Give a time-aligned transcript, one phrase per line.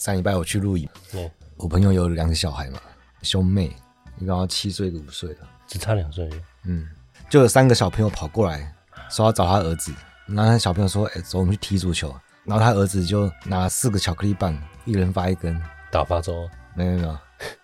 [0.00, 2.80] 上礼拜我去露营，嗯，我朋友有两个小孩嘛，
[3.20, 3.70] 兄妹，
[4.18, 6.26] 一个七岁，一个五岁的，只差两岁。
[6.64, 6.88] 嗯，
[7.28, 8.74] 就有三个小朋友跑过来，
[9.10, 9.92] 说要找他儿子。
[10.26, 12.10] 然后他小朋友说：“哎，走，我们去踢足球。”
[12.44, 15.60] 然后他儿子就拿四个巧克力棒，一人发一根，
[15.92, 16.48] 打发走？
[16.74, 17.18] 没有没有，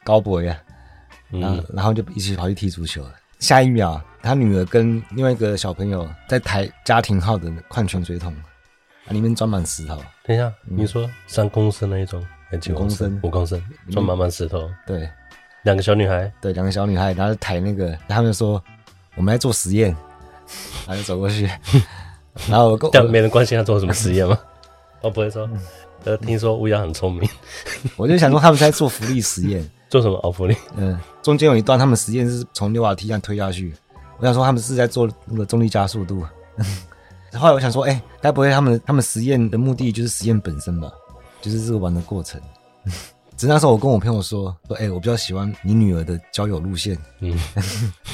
[0.04, 0.60] 高博呀。
[1.30, 3.14] 然后、嗯、然后就一起跑去踢足球了。
[3.38, 8.36] 下一秒，他女儿跟另外一个小朋友在抬家庭号的矿泉水桶，
[9.08, 10.02] 里面装满石头。
[10.24, 13.18] 等一下，嗯、你说三公升那一种，还几公升？
[13.22, 14.60] 五公升，装满满石头。
[14.60, 15.10] 嗯、对，
[15.62, 18.62] 两个小女孩，对，两个小女孩，然后抬那个，他们就说
[19.16, 19.94] 我们来做实验，
[20.86, 21.50] 然后就走过去，
[22.48, 24.38] 然后我跟，但没人关心他做什么实验吗？
[25.00, 25.48] 我 不会说，
[26.04, 27.28] 呃，听说乌鸦很聪明，
[27.96, 29.68] 我就想说他们在做浮力实验。
[29.88, 30.56] 做什么奥浮力？
[30.76, 33.72] 嗯，中间有一段他们实验是从六滑梯上推下去，
[34.18, 36.26] 我想说他们是在做那个重力加速度。
[37.34, 40.90] 后来我想说，哎、欸，该不会他们他们实验的目的就是实验本身吧？
[41.50, 42.40] 就是这个玩的过程。
[43.36, 46.98] 只是那时候我跟我朋友说，说，哎、欸，我比较喜欢你女儿的交友路线。
[47.20, 47.38] 嗯，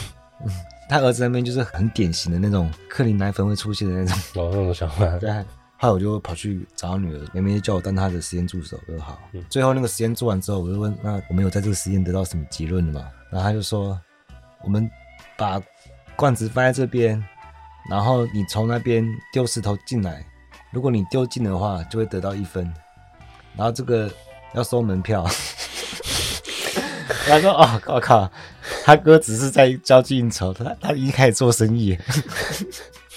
[0.89, 4.19] 他儿子那边就是很典型的那种克林奶粉会出现的那种。
[4.35, 5.07] 哦，那种想法。
[5.19, 5.31] 对。
[5.79, 9.19] 后来我就跑去找女儿，妹妹叫我当她的实验助手，我说好。
[9.33, 13.09] 嗯、最后那个实验做完之后，我就问：那我们有在这个实验得到什么结论了吗？
[13.31, 13.99] 然后他就说：
[14.63, 14.89] 我们
[15.37, 15.61] 把
[16.15, 17.25] 罐子放在这边，
[17.89, 20.25] 然后你从那边丢石头进来，
[20.73, 22.73] 如果你丢进的话，就会得到一分。
[23.57, 24.11] 然后这个
[24.55, 25.27] 要收门票。
[27.27, 28.31] 他说：哦，我靠，
[28.85, 31.97] 他哥只是在交际应酬，他他已经开始做生意。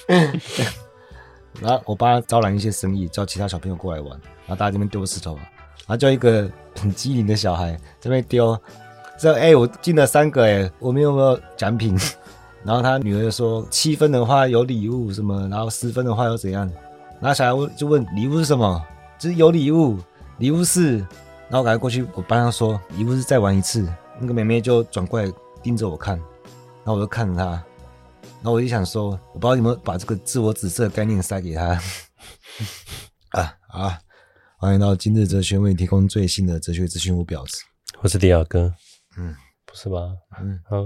[1.59, 4.09] 然后我帮他招揽一些生意，叫其他小朋友过来玩。
[4.45, 6.47] 然后大家这边丢石头，然后叫一个
[6.79, 8.55] 很机灵的小孩这边丢，
[9.17, 11.97] 说：“哎、欸，我进了三个，哎，我们有没有奖品？”
[12.63, 16.69] 然后他女儿就说：“七分的话有礼物什么，然后十分的话又怎样？”
[17.19, 18.85] 然后小孩问就问礼物是什么？
[19.17, 19.97] 就是有礼物，
[20.37, 20.97] 礼物是……
[21.47, 23.87] 然后我赶快过去，我帮他说：“礼物是再玩一次。”
[24.19, 25.31] 那个妹妹就转过来
[25.61, 27.45] 盯着我看，然后我就看着她。
[27.45, 31.79] 然后我就想说，我不知道有没有把这个自我紫色的概念塞给她
[33.31, 33.99] 啊啊！
[34.57, 37.15] 欢迎到今日哲学为你提供最新的哲学资讯。
[37.15, 37.63] 我婊子，
[38.01, 38.73] 我是迪亚哥。
[39.17, 39.35] 嗯，
[39.65, 39.99] 不是吧？
[40.41, 40.77] 嗯，好，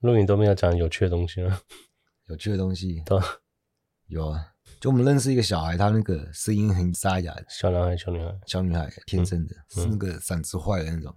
[0.00, 1.60] 录影都没有讲有趣的东西吗。
[2.28, 3.20] 有趣的东西，都
[4.06, 4.52] 有啊。
[4.80, 11.14] 就我们认识一个小孩，他那个声音很沙哑，小男孩、小女孩、小女孩，天生的，嗯、是那个嗓子坏的那种。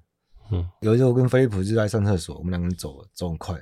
[0.52, 3.56] 嗯，有一次我跟菲利普就在上厕所，我们两个人走走很快。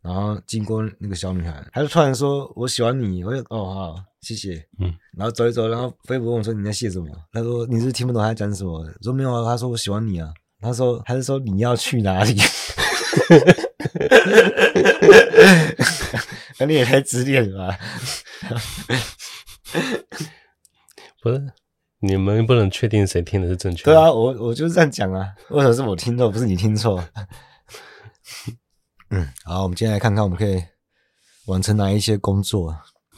[0.00, 4.66] 然后经过那个小女孩，她就突然说：“我喜欢你。”我就哦好，谢谢。
[4.80, 12.36] 嗯，然后走一走，然后菲利普问我说：“你在谢什么？”他说：“你是，是听不懂他在讲什么。”我说：“没有啊。”他说：“我喜欢你啊。”他说：“还是说你要去哪里？”
[16.58, 17.78] 那你也太自恋了吧？
[21.22, 21.52] 不是，
[22.00, 23.92] 你们不能确定谁听的是正确的。
[23.92, 25.34] 对啊，我我就是这样讲啊。
[25.50, 27.02] 为什么是我听错，不是你听错？
[29.10, 30.62] 嗯，好，我们今天来看看我们可以
[31.46, 32.76] 完成哪一些工作。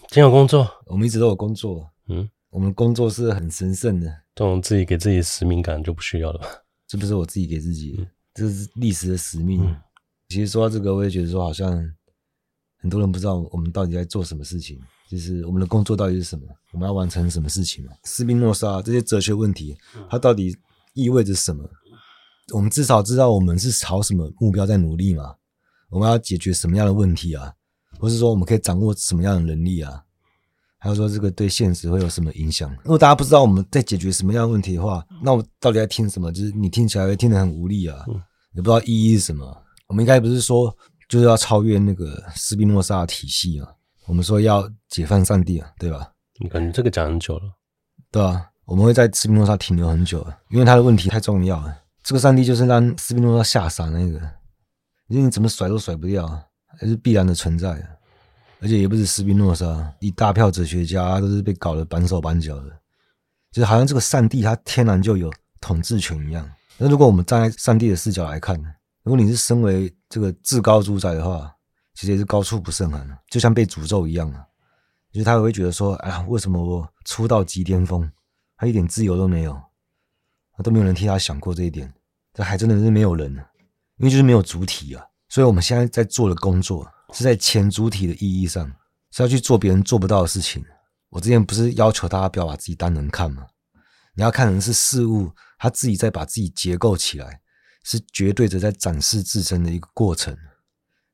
[0.08, 1.88] 今天有工作，我们一直都有工作。
[2.08, 6.46] 嗯，我们工作是很神圣的，这种自己给自己使命感就不需要了吧？
[6.86, 9.64] 这不是我自己给自己，嗯、这是历史的使命。
[9.64, 9.80] 嗯、
[10.28, 11.70] 其实说到这个，我也觉得说好像
[12.76, 14.78] 很多人不知道我们到底在做什么事情，
[15.08, 17.92] 就是我们的工作到底是什么，我们要完成什么事情嘛？
[18.04, 19.76] 斯宾诺莎这些哲学问题，
[20.10, 20.56] 它到底
[20.94, 21.62] 意味着什么？
[22.52, 25.34] 我们至少知道我们是朝什么目标在努力嘛？
[25.90, 27.52] 我们要解决什么样的问题啊？
[27.98, 30.02] 或是说我们可以掌握什么样的能力啊？
[30.78, 32.70] 还有说这个对现实会有什么影响？
[32.82, 36.30] 如果大家不知道我们在解决什么样的问题的话，那我到底在听什么？
[36.32, 38.04] 就是你听起来会听得很无力啊，
[38.54, 39.62] 也不知道意义是什么。
[39.86, 40.76] 我们应该不是说
[41.08, 43.68] 就是要超越那个斯宾诺莎的体系啊？
[44.06, 46.12] 我们说要解放上帝啊，对吧？
[46.40, 47.42] 你感觉这个讲很久了，
[48.10, 51.76] 对啊，我们会在斯宾诺莎停留很久了，因为他的问题太重要了。
[52.02, 54.20] 这个上帝就是让斯宾诺莎吓傻那个。
[55.08, 56.26] 因为你怎么甩都甩不掉，
[56.78, 57.68] 还是必然的存在，
[58.60, 62.70] 而且也不是斯宾诺莎，一大票哲学家都是被搞得绑手绑脚的，
[63.52, 65.30] 就是好像这个上帝他天然就有
[65.60, 66.50] 统治权一样。
[66.78, 68.58] 那如果我们站在上帝的视角来看，
[69.02, 71.54] 如果你是身为这个至高主宰的话，
[71.94, 74.44] 其实也是高处不胜寒，就像被诅咒一样啊。
[75.12, 78.10] 就是他也会觉得说，哎呀，为什么我出道即巅峰，
[78.56, 79.60] 他一点自由都没有，
[80.62, 81.94] 都没有人替他想过这一点，
[82.32, 83.32] 这还真的是没有人。
[83.98, 88.68] 因为就是没有主体啊，所以我们现在在做的工作是在前主体的意义上，
[89.12, 90.64] 是要去做别人做不到的事情。
[91.10, 93.46] 我之前不是要求大家不要把自己当人看吗？
[94.16, 97.40] 你要看成是事物，他自己在把自己结构起来，
[97.84, 100.36] 是绝对的在展示自身的一个过程。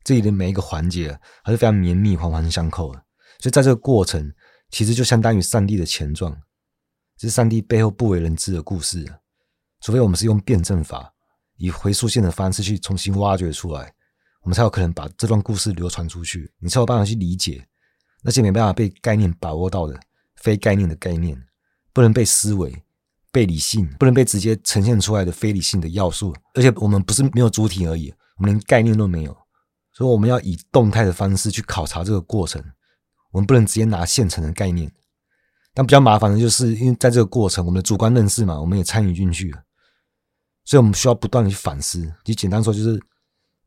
[0.05, 3.03] 这里的每一个环节，还是非常绵密、环环相扣的。
[3.39, 4.33] 所以在这个过程，
[4.71, 6.33] 其实就相当于上帝的前传，
[7.17, 9.05] 这是上帝背后不为人知的故事。
[9.81, 11.13] 除非我们是用辩证法，
[11.57, 13.95] 以回溯线的方式去重新挖掘出来，
[14.43, 17.67] 我们才有可能把这段故事流传出去，你才有办法去理解
[18.23, 19.99] 那些没办法被概念把握到的
[20.37, 21.43] 非概念的概念，
[21.95, 22.83] 不能被思维、
[23.33, 26.35] 被理性、不能被直接呈现出来的非理性的要素。
[26.55, 29.35] 而且我们不是没有主体而已，我们连概念都没有，
[29.93, 32.63] 所以我们要以动态的方式去考察这个过程。
[33.33, 34.91] 我们不能直接拿现成的概念。
[35.73, 39.63] 但比较麻烦的就是，因为在这个过程，我们的主观认识嘛，我们也参与进去了，
[40.65, 42.13] 所以我们需要不断的去反思。
[42.25, 43.01] 就简单说，就是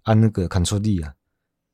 [0.03, 1.13] 按那个 Ctrl D 啊，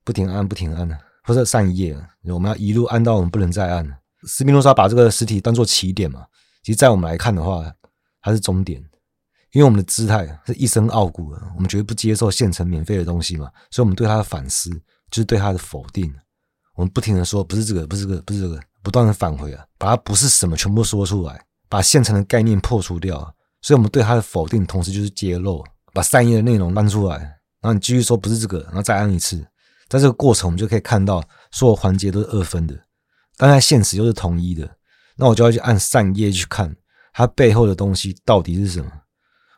[0.03, 3.99] 不停按，不停按啊，或者上一页啊，我们要一路按到我们不能再按。
[4.27, 6.27] 斯宾诺莎把这个实体当做起点嘛，
[6.61, 7.73] 其实，在我们来看的话，
[8.21, 8.83] 它是终点，
[9.51, 14.69] 因为我们的姿态是一身傲骨的，我们绝对不接受现成免费的东西嘛，所以我们对他的反思
[15.09, 16.13] 就是对他的否定。
[16.75, 18.59] 我们不停的说，不是这个，不是这个，不是这个。
[18.81, 23.19] 不断的返回啊，把它不是什么全部说出来，把现成的概念破除掉。
[23.61, 25.61] 所以，我们对他的否定，同时就是揭露，
[25.93, 29.45] 把善意的内容搬出来，然后你继续说不是这个，然后再按一次。
[29.89, 31.21] 在这个过程，我们就可以看到
[31.51, 32.73] 所有环节都是二分的，
[33.35, 34.77] 但在现实又是统一的。
[35.17, 36.73] 那我就要去按善业去看
[37.11, 38.89] 它背后的东西到底是什么。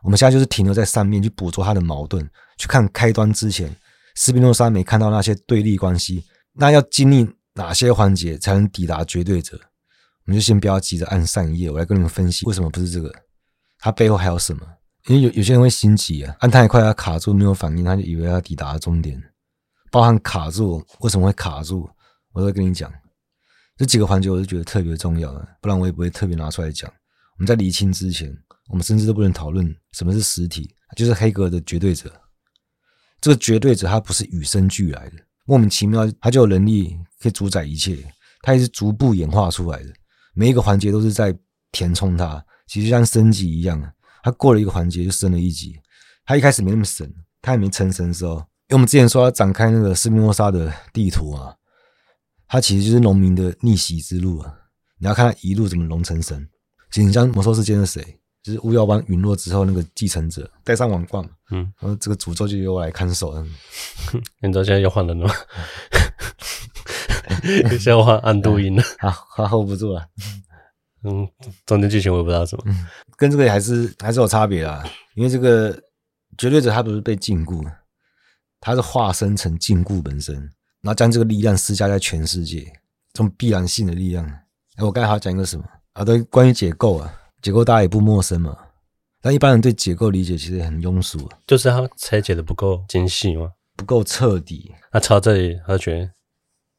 [0.04, 2.28] 我们现在就是停留在上面去捕捉它的矛盾，
[2.58, 3.76] 去看开端之前，
[4.16, 7.28] 斯宾诺莎没看到那些对立关系，那要经历。
[7.56, 9.60] 哪些环节才能抵达绝对者？
[10.26, 13.14] 我们就先不要急着按上一页，我来跟你们分析为什么不是这个，
[13.78, 14.66] 它背后还有什么？
[15.08, 19.22] 因为有有些人会心急啊，按太快他卡住没有反应，他就以为他抵达终点。
[19.92, 21.90] 包含卡住为什么会卡住，
[22.32, 22.90] 我都会跟你讲。
[23.76, 26.90] 这几个环节我是觉得特别重要的，不然我也不会特别拿出来讲。
[27.38, 28.36] 我们在厘清之前，
[28.70, 32.12] 我们甚至都不能讨论什么是实体，就是黑格的绝对者。
[33.20, 35.18] 这个绝对者他不是与生俱来的。
[35.46, 37.98] 莫名其妙，他就有能力可以主宰一切。
[38.44, 39.94] 他也是逐步演化出来的，
[40.34, 41.38] 每一个环节都是在
[41.72, 43.94] 填充它，其实就像升级一样。
[44.24, 45.80] 他过了一个环节就升了一级。
[46.26, 51.56] 他一开始没那么神，他还没成神的时候，因为我们之前说要展开那个斯宾诺莎的地图啊，
[52.48, 54.56] 他其实就是农民的逆袭之路啊。
[54.98, 56.50] 你要看他一路怎么龙成神。
[56.92, 58.18] 其实你像魔兽世界是谁？
[58.44, 63.46] 就是巫妖王陨落之后那个继承者戴上王冠，嗯，然后这个诅咒就由我来看守了。
[64.42, 65.34] 你知道现在又换人了吗？
[67.70, 70.04] 现在要换暗度阴了， 好，他 hold 不住了。
[71.04, 71.28] 嗯，
[71.68, 74.84] 中间剧情我也不知道什么，嗯、跟这个还是还是有差别啦。
[75.14, 75.72] 因为这个
[76.36, 77.64] 绝对者他不是被禁锢，
[78.60, 80.36] 他是化身成禁锢本身，
[80.82, 82.62] 然后将这个力量施加在全世界，
[83.14, 84.26] 这种必然性的力量。
[84.78, 86.04] 哎，我刚才还要讲一个什么啊？
[86.06, 87.14] 对，关于解构啊。
[87.42, 88.56] 解构大家也不陌生嘛，
[89.20, 94.72] 但一般人对解构理解其实也很庸俗，就是他拆解的不够精细嘛，不够彻底。
[94.94, 96.12] 那抄这里，他觉得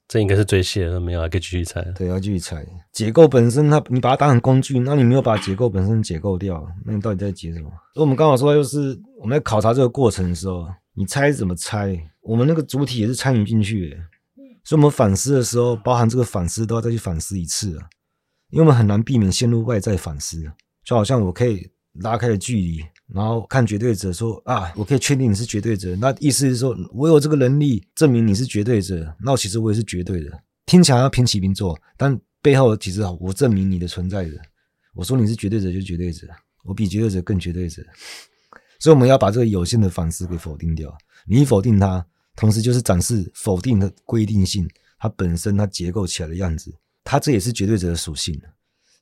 [0.07, 1.83] 这应该是最细的，那没有还可以继续拆。
[1.97, 2.65] 对，要继续拆。
[2.93, 7.69] 解构本身，它你把它当成工具，那你没有把解构本身解构掉，那你到底在解什么？
[7.95, 11.99] 所以我们刚好说，就是我们在考察这个过程的时候，你拆怎么拆？
[12.21, 13.97] 我们那个主体也是参与进去的，
[14.63, 17.89] 所以我们反思的时候，包含这个反思都要再去反思一次啊。
[18.53, 20.45] 因为我们很难避免陷入外在反思，
[20.85, 30.31] 就好像我可以拉开了距离，然后看绝对者说啊，我可以确定你是绝对者，那意思是说我有这个能力证明你是绝对者，那其实我也是绝对的。
[30.67, 34.33] 听起来要平起平坐，但背后其实我证明你的存在的。
[34.95, 36.29] 我说你是绝对者就绝对者，
[36.65, 37.83] 我比绝对者更绝对者。
[38.79, 40.95] 所以我们要把这个有限的反思给否定掉。
[41.27, 42.05] 你否定它，
[42.37, 44.69] 同时就是展示否定的规定性，
[44.99, 46.75] 它本身它结构起来的样子。
[47.05, 48.41] 它这也是绝对者的属性，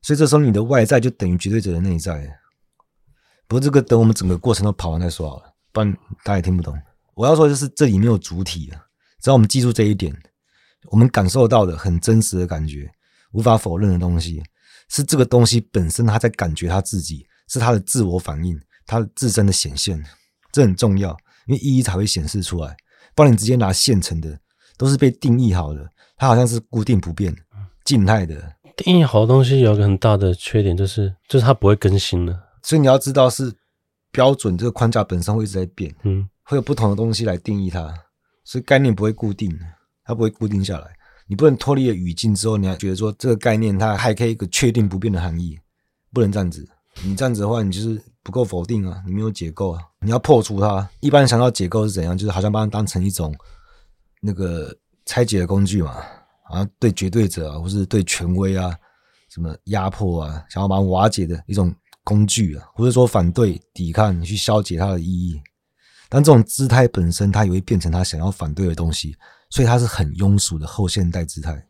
[0.03, 2.27] 所以这时候你的外在就等于绝对者的内在。
[3.47, 5.93] 不过这个等我们整个过程都跑完再说好了，不然
[6.25, 6.77] 大家也听不懂。
[7.15, 8.81] 我要说就是这里没有主体啊，
[9.21, 10.17] 只要我们记住这一点，
[10.85, 12.91] 我们感受到的很真实的感觉，
[13.33, 14.43] 无法否认的东西，
[14.89, 20.03] 是这个东西本身它在感觉它自己，是它的自我反应，它自身的显现，
[20.53, 21.11] 这很重要，
[21.47, 22.77] 因为意义才会显示出来。
[23.15, 24.41] 不然你直接拿现成的，
[24.79, 27.37] 都是被定义好的，它好像是固定不变。
[27.91, 32.41] 静态的定义好的东西有一个很大的缺点，就是就是它不会更新了。
[32.63, 33.53] 所以你要知道是
[34.13, 37.93] 标准，这个框架本身会一直在变，嗯，会有不同的东西来定义它，
[38.45, 39.51] 所以概念不会固定，
[40.05, 40.87] 它不会固定下来。
[41.27, 45.59] 你不能脱离了语境之后，你还觉得说这个概念它还可以一个确定不变的含义，
[46.13, 46.65] 不能这样子。
[47.03, 50.89] 你这样子的话，你就是不够否定啊，你没有解构啊，你要破除它。
[51.01, 53.35] 一般人想到解构是怎样，就是好像把它当成一种
[54.23, 55.97] 那个拆解的工具嘛。
[56.51, 58.77] 啊，对绝对者啊，或是对权威啊，
[59.29, 65.41] 什么压迫啊，想要把它瓦解的一种工具啊，或者说反对、抵抗，你去消解它的意义。
[66.09, 69.17] 但这种姿态本身，它也会变成他想要反对的东西，
[69.49, 71.65] 所以它是很庸俗的后现代姿态，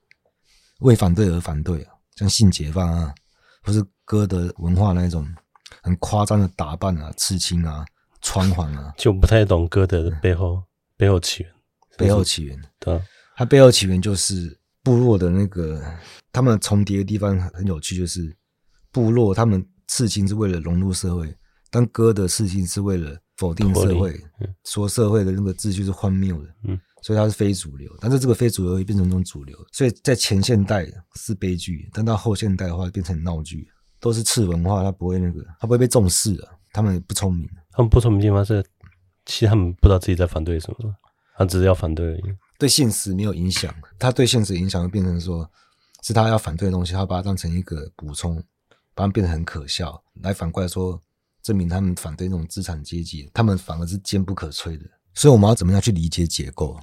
[0.80, 3.14] 为反对而反对啊，像性解放啊，
[3.62, 5.28] 或是歌德文化那种
[5.82, 7.84] 很夸张的打扮啊、刺青啊、
[8.22, 10.64] 穿环啊，就不太懂歌德的背后、嗯、
[10.96, 11.52] 背后起源。
[11.98, 12.98] 背后起源，对，
[13.36, 15.82] 它背后起源就是部落的那个，
[16.32, 18.34] 他们重叠的地方很有趣，就是
[18.90, 21.34] 部落他们刺青是为了融入社会，
[21.70, 33.68] 但歌的刺青是为了否定社会，嗯、说社会的那个秩序是荒谬的，嗯，所以它是非主流，但是这个非主流也变成一种主流，所以在前现代是悲剧，但到后现代的话变成闹剧，
[34.00, 38.64] 都是次文化，它不会那个，它不会被重视的，他们不聪明，他们不聪明的地方是，
[39.26, 40.94] 其实他们不知道自己在反对什么。
[41.36, 42.22] 他只是要反对而已，
[42.60, 43.74] 对现实没有影响。
[43.98, 45.50] 他对现实影响会变成说，
[46.02, 48.36] 是他要反对的东西，他把它当成一个补充，
[48.94, 51.00] 把它变得很可笑，来反过来说，
[51.42, 54.84] 证明他们反对那种资产阶级，他们反而是坚不可摧的。
[55.14, 56.78] 所以我们要怎么样去理解结构？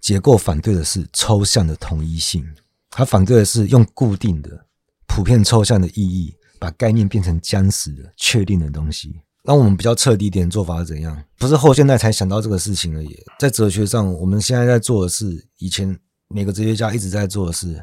[0.00, 2.46] 结构反对的是抽象的统一性，
[2.88, 4.66] 他反对的是用固定的、
[5.08, 9.20] 普遍抽象的意义，把概念变成僵死的、确定的东西。
[9.48, 11.24] 那我们比较彻底一点做法是怎样？
[11.38, 13.18] 不是后现代才想到这个事情而已。
[13.38, 17.82] 在哲学上，我们现在在做的是以前每个哲学家一直在做的事，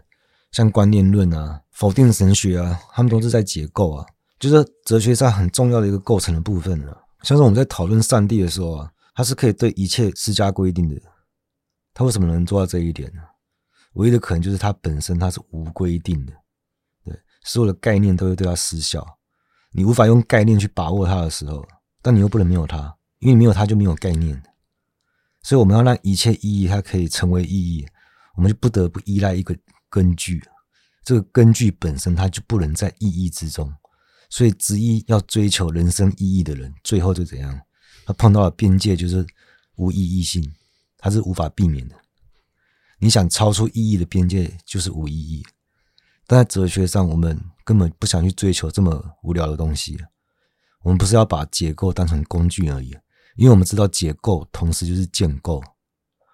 [0.51, 4.05] 像观念论啊、否定神学啊，他们都是在解构啊，
[4.37, 6.95] 就是哲学上很重要的一个构成的部分了。
[7.23, 11.01] 像是我们在讨论上帝的时候啊，他是可以对一切施加规定的，
[11.95, 13.21] 他为什么能做到这一点呢？
[13.93, 16.33] 唯一的可能就是他本身他是无规定的，
[17.03, 19.14] 对，所有的概念都会对他失效。
[19.77, 21.67] 你无法用概念去把握它的时候，
[22.01, 24.41] 但你又不能没有它，因为没有它就没有概念。
[25.43, 27.85] 所以我们要让一切意义它可以成为意义，
[28.37, 29.53] 我们就不得不依赖一个
[29.89, 30.41] 根据。
[31.03, 33.69] 这个根据本身它就不能在意义之中，
[34.29, 37.59] 所以执意要追求人生意义的人，最后就怎样？
[38.05, 39.27] 他碰到了边界，就是
[39.75, 40.53] 无意义性，
[40.97, 41.95] 它是无法避免的。
[42.99, 45.45] 你想超出意义的边界，就是无意义。
[46.27, 49.97] 但在哲学上，我们根本不想去追求这么无聊的东西。
[50.81, 52.95] 我们不是要把解构当成工具而已，
[53.35, 55.63] 因为我们知道解构同时就是建构。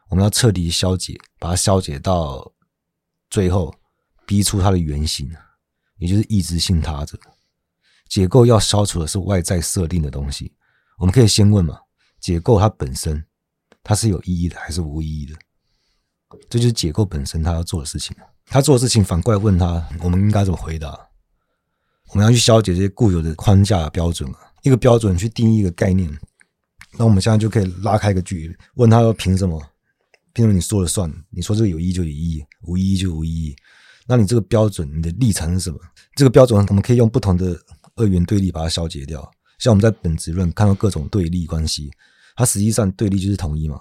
[0.09, 2.51] 我们要彻底消解，把它消解到
[3.29, 3.73] 最后，
[4.25, 5.29] 逼出它的原型，
[5.97, 7.17] 也就是意志性他者。
[8.09, 10.53] 解构要消除的是外在设定的东西。
[10.97, 11.79] 我们可以先问嘛：
[12.19, 13.25] 解构它本身，
[13.81, 15.35] 它是有意义的还是无意义的？
[16.49, 18.15] 这就是解构本身它要做的事情。
[18.51, 20.89] 他做事情反过来问他，我们应该怎么回答？
[22.09, 26.11] 我们要去消解这些固有的框架标准啊，一个标准去定义一个概念。
[26.97, 29.57] 那我们现在就可以拉开一个距离，问他说：凭什么？
[30.33, 31.09] 凭什么你说了算？
[31.29, 33.55] 你说这个有意义就有意义，无意义就无意义。
[34.05, 35.79] 那你这个标准，你的立场是什么？
[36.17, 37.57] 这个标准我们可以用不同的
[37.95, 39.31] 二元对立把它消解掉。
[39.59, 41.89] 像我们在本质论看到各种对立关系，
[42.35, 43.79] 它实际上对立就是统一嘛。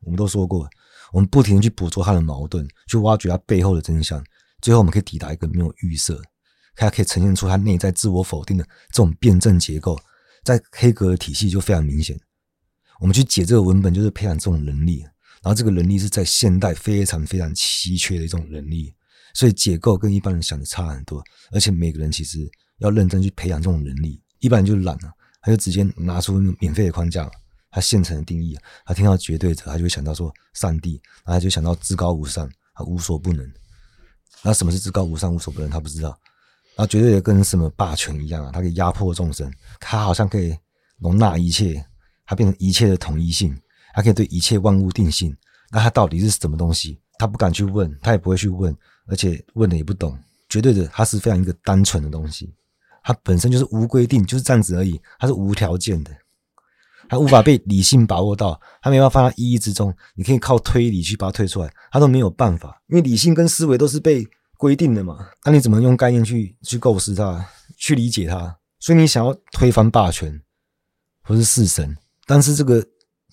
[0.00, 0.68] 我们都说过。
[1.12, 4.22] 我们不停地去捕捉它的矛盾，去挖掘它背后的真相，
[4.60, 6.20] 最后我们可以抵达一个没有预设，
[6.76, 9.98] 它可以呈现出它内在自我否定的这种辩证结构，
[10.44, 12.18] 在黑格尔体系就非常明显。
[13.00, 15.00] 我们去解这个文本，就是培养这种能力，
[15.42, 18.94] 然后这个能力是在现代非常非常稀缺的一种能力，
[19.34, 22.48] 所以解构跟一般人想的差很多，而且每个人其实
[22.78, 27.30] 要认真去培养这种能力，一般人就懒了，他就直接拿出免费的框架。
[27.70, 33.48] 他现成的定义，他听到绝对者，他就会想到说上帝，然后他就想到至高无上，他无所不能。
[34.42, 35.70] 那什么是至高无上、无所不能？
[35.70, 36.18] 他不知道。
[36.76, 38.50] 那绝对者跟什么霸权一样啊？
[38.52, 40.56] 他可以压迫众生，他好像可以
[40.98, 41.84] 容纳一切，
[42.24, 43.56] 他变成一切的统一性，
[43.94, 45.36] 他可以对一切万物定性。
[45.70, 46.98] 那他到底是什么东西？
[47.18, 48.74] 他不敢去问，他也不会去问，
[49.06, 50.18] 而且问的也不懂。
[50.48, 52.52] 绝对的他是非常一个单纯的东西，
[53.04, 56.10] 他本身就是无规定，就是这样子而已，他是无条件的。
[57.10, 59.92] 他无法被理性把握到，他没办法放在意义之中。
[60.14, 64.24] 你可以靠推理去把它推出来，他都没有办法，因为理性跟思维都是被
[64.56, 65.18] 规定的嘛。
[65.44, 67.44] 那你怎么用概念去去构思它，
[67.76, 68.56] 去理解它？
[68.78, 70.40] 所以你想要推翻霸权，
[71.24, 72.86] 或是弑神，但是这个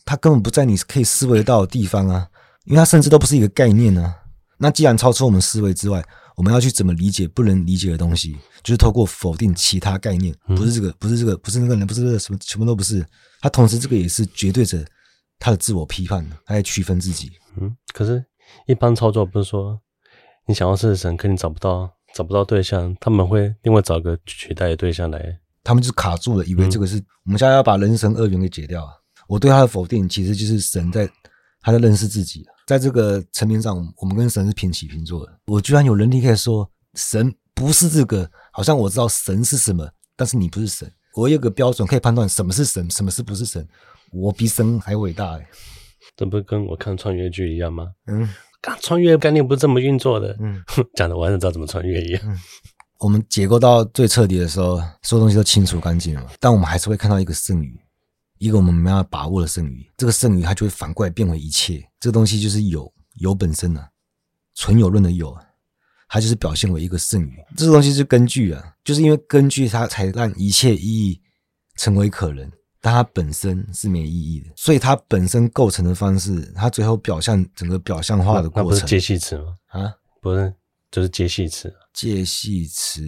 [0.03, 2.27] 它根本不在你可以思维到的地方啊，
[2.65, 4.15] 因为它甚至都不是一个概念啊。
[4.57, 6.03] 那既然超出我们思维之外，
[6.37, 8.37] 我们要去怎么理解不能理解的东西？
[8.63, 13.03] 就是透过否定其他概念，不是这个，不是这个，不是那个人，不是这个什么，全部都不是。
[13.41, 14.85] 他同时这个也是绝对着
[15.39, 17.31] 他的自我批判，他在区分自己。
[17.59, 18.23] 嗯，可是，
[18.67, 19.81] 一般操作不是说
[20.47, 28.87] 你想要是神，可你找不到找不到对象，他们会另外找个取代的对象来，他们就是卡住了，以为这个是、嗯、我们现在要把人神二元给解掉。
[29.27, 31.09] 我对他的否定，其实就是神在
[31.61, 32.45] 他在认识自己。
[32.65, 35.39] 在这个层面上，我们跟神是平起平坐的。
[35.45, 40.91] 我居然有能力可以说神不是这个，好像我知道神是什么，但是你不是神。
[41.15, 43.65] 我有个标准可以判断什么是神，什么是不是神。
[44.11, 45.47] 我比神还伟大哎！
[46.15, 47.87] 这不是跟我看穿越剧一样吗？
[48.07, 48.27] 嗯，
[48.61, 50.35] 看穿越概念不是这么运作的。
[50.39, 50.61] 嗯，
[50.95, 52.21] 讲的我还是知道怎么穿越一样。
[52.25, 52.37] 嗯，
[52.99, 57.79] 我们解构到最彻底的时候，所有东西都清除干净了，但我们还是会看到一个剩余，
[58.39, 59.89] 一个我们没有把握的剩余。
[59.97, 61.83] 这个剩余它就会反过来变为一切。
[61.99, 63.89] 这个东西就是有，有本身的、啊、
[64.55, 65.37] 纯有论的有，
[66.09, 67.37] 它就是表现为一个剩余。
[67.55, 71.21] 这个东西是根据啊，就是因为根据它才让一切意义
[71.75, 72.51] 成为可能。
[72.79, 79.57] 但它本身是没意义的，所以它本身构成的方式，它最后表象整个表象化的过程，那不是介系词吗？
[79.69, 80.53] 啊，不是，
[80.91, 81.73] 就是介系词。
[81.91, 83.01] 介系词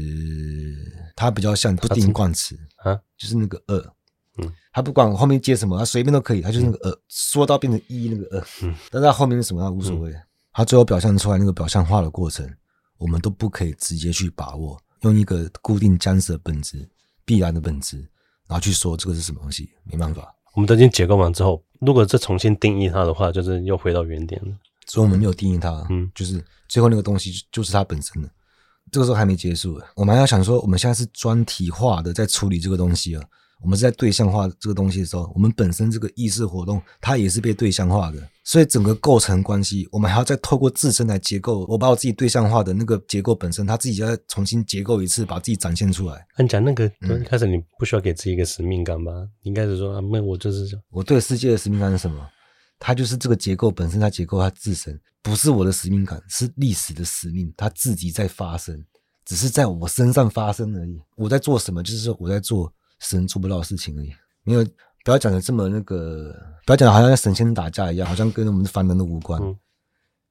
[1.15, 3.93] 它比较像不定冠词啊，就是那个二，
[4.41, 10.13] 嗯，它不管后面接什么，他随便都可以，他就是那个二，说到变成一那个呃，嗯，但是他后面是什么，他无所谓。
[10.51, 12.49] 他最后表现出来那个表象化的过程，
[12.97, 16.89] 我们都不可以直接去把握，用一个固定僵死的本质，
[17.23, 17.97] 必然的本质。
[18.47, 20.27] 然后去说这个是什么东西，没办法。
[20.55, 24.51] 我们都已经解构完之后，如果再重新定义它的话，就是又回到原点了。
[24.87, 28.29] 所以我们没有定义它，嗯，就是最后那个东西就是它本身的。
[28.91, 33.23] 这个时候还没结束，我们还要想说，我们现在是专题化的在处理这个东西啊。
[33.61, 41.65] 我们是在对象化这个东西的时候，我们本身这个意识活动，它也是被对象化的，所以整个构成关系，我们还要再透过自身来结构。
[41.67, 46.25] 我把我自己对象化的那个结构本身，它自己要再重新结构一次，把自己展现出来。
[46.37, 49.11] 你讲那个，一开始你不需要给自己一个使命感吧？
[49.43, 52.25] 你应该是说，那我就是我对世界的使命感是什么？
[52.79, 58.85] 它就是这个结构本身，它结构它自身，不是我的使命感，是历史的使命，它自己在发生，
[59.25, 60.97] 只是在我身上发生而已。
[61.17, 61.83] 我在做什么？
[61.83, 62.73] 就是说我在做。
[62.99, 64.13] 神做不到的事情而已，
[64.43, 64.63] 没有，
[65.03, 69.41] 不要讲的这么那个，不要讲的好像神仙打架一样，好像跟我们凡人的无关。
[69.41, 69.57] 嗯，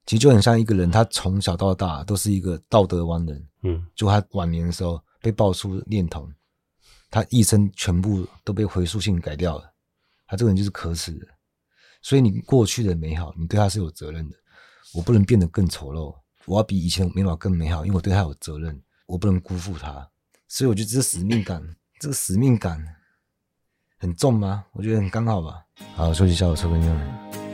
[0.07, 3.49] 其实就很像一个人，他从小到大都是一个道德完人。
[3.63, 6.33] 嗯，就他晚年的时候被爆出恋童，
[7.11, 9.73] 他一生全部都被回溯性改掉了，
[10.27, 11.27] 他这个人就是可耻的。
[12.03, 14.37] 所以你过去的美好，你对他是有责任的。
[14.95, 16.15] 我不能变得更丑陋，
[16.47, 20.09] 我要比以前美好更美好，因为我对他有责任，我不能辜负他。
[20.47, 21.63] 所以我觉得这是使命感。
[22.01, 22.81] 这个使命感
[23.99, 24.67] 很重吗？
[24.73, 25.65] 我觉得很刚好吧。
[25.97, 27.48] 好，休息一下，我抽根烟。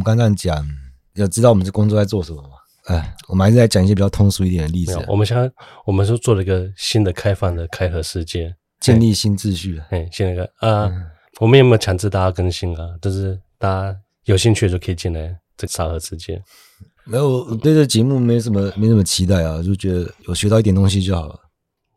[0.00, 0.66] 们刚刚讲，
[1.14, 2.48] 要知道我们这工作在做什么嘛？
[2.86, 4.98] 哎，我们还是来讲一些比较通俗一点的例子。
[5.06, 5.48] 我们现在
[5.84, 9.80] 我们是做了一个新的开放的开合世界，建立新秩序。
[9.90, 11.06] 哎，新的一个啊，嗯、
[11.38, 12.88] 我们有没有强制大家更新啊？
[13.02, 16.42] 就是大家有兴趣就可以进来这个沙盒世界。
[17.04, 21.38] 没有，我对这节目没什么没什么期待啊，就觉得有学到一点东西就好了。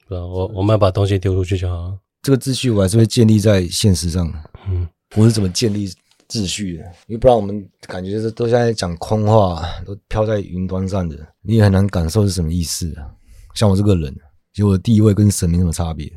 [0.07, 1.97] 对啊，我我们要把东西丢出去就好了。
[2.21, 4.31] 这个秩序我还是会建立在现实上。
[4.67, 5.89] 嗯，我是怎么建立？
[6.33, 13.05] 秩序的，因为不然我们感觉就是都现在讲空话，都飘在云端上的，你也很难感受是什么意思啊。
[13.53, 14.11] 像我这个人，
[14.51, 16.11] 其实我的地位跟神没什么差别。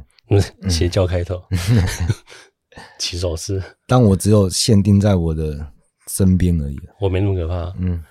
[0.69, 1.41] 邪教开头，
[2.99, 3.63] 起手是。
[3.87, 5.65] 但我只有限定在我的
[6.09, 6.77] 身边而已。
[6.99, 7.73] 我没那么可怕。
[7.79, 8.03] 嗯，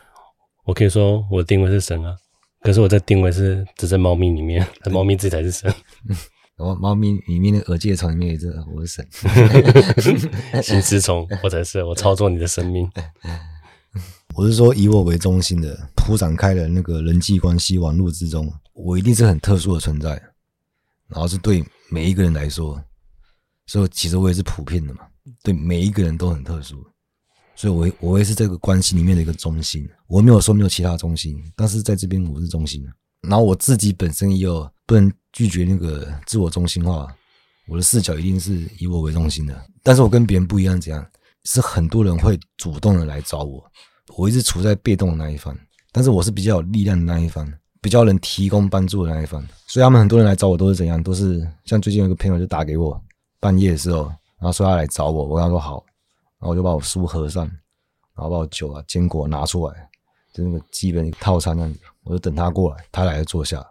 [0.65, 2.15] 我可以说我的定位是神啊，
[2.61, 5.73] 可是我的定位是只在猫咪里面， 猫咪自己才是神。
[6.57, 9.05] 嗯然后猫咪里面的耳机的虫里面也是我的神，
[10.63, 12.89] 心丝虫，或者是我操作你的生命。
[14.35, 20.11] 我是说以我为中心的铺展开的那个人际关系网络之中，我一定是很特殊的存在，
[21.09, 22.81] 然后是对每一个人来说，
[23.67, 25.01] 所以其实我也是普遍的嘛，
[25.43, 26.85] 对每一个人都很特殊，
[27.53, 29.85] 所以我我也是这个关系里面的一个中心。
[30.07, 32.81] 我没有说没有其他中心，但是在这边我是中心。
[33.27, 35.11] 然后我自己本身也有不能。
[35.35, 37.13] 拒绝那个自我中心化，
[37.67, 39.53] 我的视角一定是以我为中心的。
[39.83, 41.05] 但是我跟别人不一样，怎样？
[41.43, 43.63] 是很多人会主动的来找我，
[44.15, 45.55] 我一直处在被动的那一方。
[45.91, 47.45] 但是我是比较有力量的那一方，
[47.81, 49.45] 比较能提供帮助的那一方。
[49.67, 51.03] 所以他们很多人来找我都是怎样？
[51.03, 52.99] 都是像最近有个朋友就打给我，
[53.41, 54.05] 半夜的时候，
[54.39, 55.83] 然后说他来找我，我跟他说好，
[56.39, 57.45] 然后我就把我书合上，
[58.15, 59.89] 然后把我酒啊、坚果拿出来，
[60.33, 63.65] 就那个基本套餐那样子，我就等他过来，他来了坐下。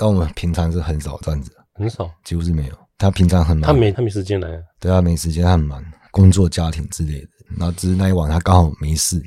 [0.00, 2.74] 但我们平常是很少这样子，很少，几乎是没有。
[2.96, 7.28] 他平常很忙，他没他没时间来，对，他没时间，他很忙，工作、家庭之类的。
[7.58, 9.22] 然后只是那一晚他刚好没事，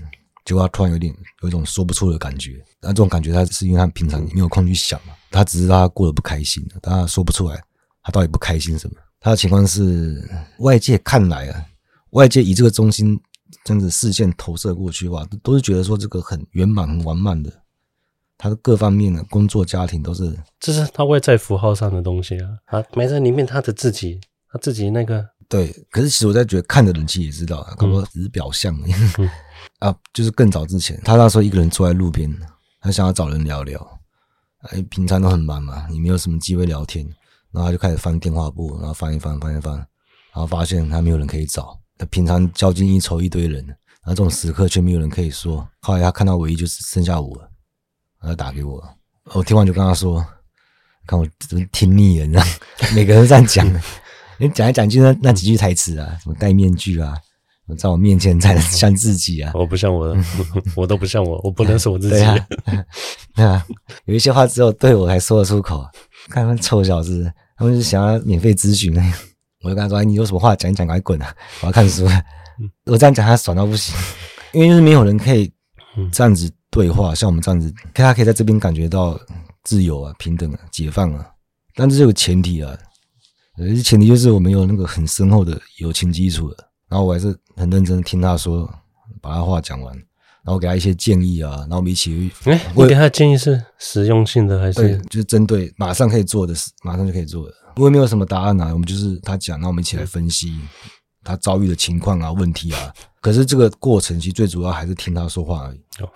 [0.45, 2.59] 结果他突然有点有一种说不出的感觉。
[2.81, 7.61] 那这种感觉他是因为他平常没有空去想嘛，他只是他过得不开心，但他说不出来
[8.01, 8.95] 他到底不开心什么。
[9.19, 11.63] 他的情况是外界看来啊，
[12.13, 13.15] 外界以这个中心
[13.63, 17.51] 这样子视线投射过去的话，都是觉得说这个很圆满、很完满的。
[18.37, 24.19] 他的各方面的工作、家庭都是，这是他外在符号上的东西啊，啊埋在里面，他的自己，
[24.51, 25.71] 他自己那个对。
[25.89, 28.93] 可是其实我在觉得看的人其实也知道，啊，可能只是表象而已。
[29.19, 29.29] 嗯、
[29.79, 29.95] 啊。
[30.13, 32.31] 就是更早之前，他那时候一个人坐在路边，
[32.81, 33.99] 他想要找人聊聊。
[34.69, 37.05] 哎，平常都很忙嘛，也没有什么机会聊天，
[37.51, 39.87] 然后他就开始翻电话簿，然后翻一翻，翻一翻，然
[40.33, 41.77] 后发现他没有人可以找。
[41.97, 45.67] 他平常交际应酬一堆人，然后这种时刻却没有人可以说。
[45.81, 47.49] 后来他看到唯一就是剩下我了。
[48.29, 48.81] 他打给我，
[49.33, 50.25] 我听完就跟他说
[51.05, 52.45] ：“看我怎么听腻了，你知道？
[52.95, 53.67] 每个人都这样讲，
[54.37, 57.15] 你讲来讲去那那几句台词啊，什么戴面具啊，
[57.77, 60.15] 在我面前才能 像自己啊，我不像我，
[60.75, 62.15] 我都不像我，我不能是我自己。
[63.35, 63.65] 对啊，
[64.05, 65.85] 有一些话只有对我才说得出口。
[66.29, 68.95] 看他们臭小子，他们是想要免费咨询，
[69.63, 71.35] 我就跟他说：‘你有什么话讲一讲，赶快滚啊！
[71.61, 72.07] 我要看书。’
[72.85, 73.93] 我这样讲他爽到不行，
[74.53, 75.51] 因为就是没有人可以
[76.11, 79.17] 这样子。”对话像我们这样子，看他可以在这边感觉到
[79.63, 81.25] 自由啊、平等啊、解放啊，
[81.75, 82.75] 但是这个前提啊，
[83.57, 86.69] 呃，前提就是我们有那个很深厚的友情基础的。
[86.89, 88.71] 然后我还是很认真的听他说，
[89.19, 89.95] 把他话讲完，
[90.43, 92.31] 然后给他一些建议啊，然后我们一起。
[92.43, 94.97] 哎，我给他的建议是实用性的还是？
[95.09, 97.53] 就是针对马上可以做的事，马上就可以做的。
[97.77, 100.53] 因为没有什么答案啊，我们就是他讲，然后我们一起来分析
[101.23, 102.93] 他遭遇的情况啊、问题啊。
[103.21, 105.77] 可是这个过程其实最主要还是听他说话而已。
[106.01, 106.09] 哦，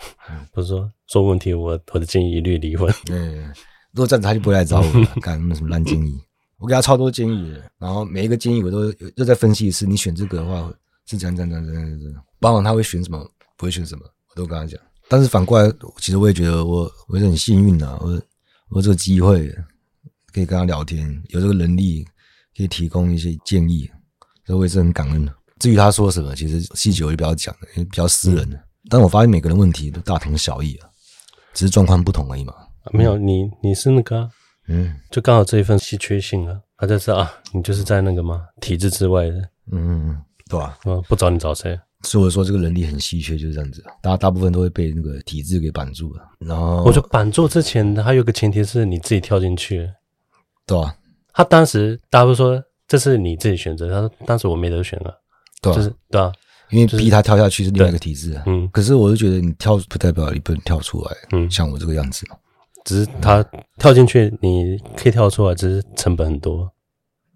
[0.51, 2.93] 不是说说问题，我我的建议一律离婚。
[3.09, 3.47] 嗯，
[3.91, 6.19] 如果这样子他就不会来找我了， 干什么什么烂建议？
[6.57, 9.85] 我给他超多建议的，然后每一个建议我都又再分析一次。
[9.85, 10.73] 你选这个的话
[11.05, 13.19] 是这样这样这样这样这样，包括他会选什么，
[13.55, 14.79] 不会选什么，我都跟他讲。
[15.07, 18.21] 但是反过来，其实我也觉得我我是很幸运的，我
[18.69, 19.47] 我这个机会
[20.33, 22.03] 可以跟他聊天，有这个能力
[22.57, 23.89] 可以提供一些建议，
[24.47, 25.33] 所以我也是很感恩的。
[25.59, 28.57] 至于他说什么，其实细节我就不要讲了，因为比较私人的。
[28.89, 30.87] 但我发现每个人问题都大同小异啊，
[31.53, 32.53] 只是状况不同而已嘛。
[32.93, 34.29] 没有你，你是那个、啊，
[34.69, 39.35] 嗯，就刚好这一份稀缺性啊，他就是啊，你就是在那个吗体制之外的，
[39.73, 40.79] 嗯嗯，对吧？
[40.85, 41.77] 嗯，不找你找谁？
[42.03, 43.83] 所以我说这个能力很稀缺，就是这样子。
[44.01, 46.23] 大大部分都会被那个体制给绑住了。
[46.39, 49.89] 然后我就绑住之前，还有个前提是你自己跳进去，
[50.65, 50.95] 对吧？
[51.33, 55.13] 他当时大家都说这是你自己选择，他说当时我没得选了。
[55.61, 56.31] 对、啊，就是对啊，
[56.69, 58.43] 因为逼他跳下去是另外一个体制啊。
[58.45, 61.11] 嗯，可是我就觉得你跳不代表你不能跳出来。
[61.31, 62.35] 嗯，像我这个样子嘛，
[62.85, 63.45] 只是他
[63.77, 66.71] 跳进去，你可以跳出来，只是成本很多。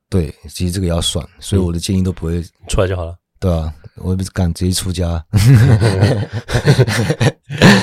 [0.10, 3.16] 对，其实这个要算，所以我的建议都不会、嗯、出来就好了。
[3.40, 5.26] 对啊，我不是敢直接出家，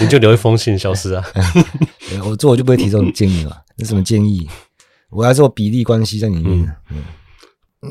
[0.00, 1.24] 你就留一封信消失啊！
[2.24, 3.60] 我做我就不会提这种建议了。
[3.76, 4.48] 有什么建议？
[5.10, 6.76] 我还是有比例关系在里面。
[6.90, 7.02] 嗯，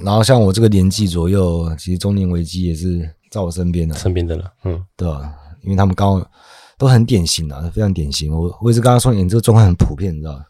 [0.03, 4.51] 然后像我这个年纪左右，其实中年危机也是在我身边的，身边的了。
[4.63, 5.33] 嗯，对吧？
[5.63, 6.31] 因为他们刚好
[6.77, 8.33] 都很典型啊，非常典型。
[8.33, 10.45] 我我也是刚刚说，你这个状况很普遍，你知道吗？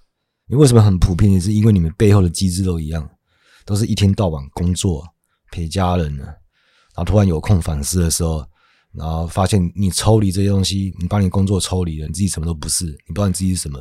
[0.47, 1.31] 你为什么很普遍？
[1.31, 3.07] 也是因为你们背后的机制都一样，
[3.65, 5.05] 都是一天到晚工作
[5.51, 6.35] 陪家人呢，然
[6.95, 8.45] 后突然有空反思的时候，
[8.93, 13.79] 然后发现你抽离这些东西，你把你工作抽离了，你自己什么都不是，你不知道你自己是什么，